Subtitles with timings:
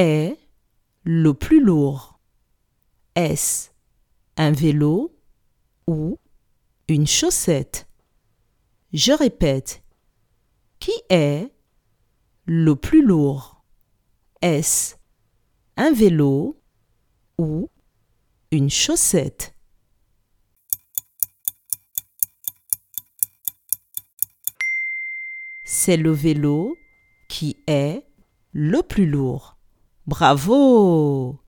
[0.00, 0.38] Est
[1.02, 2.20] le plus lourd
[3.16, 3.70] Est-ce
[4.36, 5.12] un vélo
[5.88, 6.20] ou
[6.86, 7.88] une chaussette?
[8.92, 9.82] Je répète.
[10.78, 11.52] Qui est
[12.46, 13.64] le plus lourd?
[14.40, 14.94] Est-ce
[15.76, 16.62] un vélo
[17.36, 17.68] ou
[18.52, 19.52] une chaussette?
[25.64, 26.76] C'est le vélo
[27.28, 28.06] qui est
[28.52, 29.57] le plus lourd.
[30.08, 31.38] Bravo